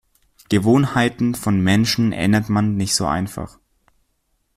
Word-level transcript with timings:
Gewohnheiten 0.49 1.35
von 1.35 1.61
Menschen 1.61 2.11
ändert 2.11 2.49
man 2.49 2.75
nicht 2.75 2.95
so 2.95 3.05
einfach. 3.05 3.59